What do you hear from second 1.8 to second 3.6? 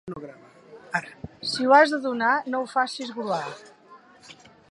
de donar, no ho facis gruar.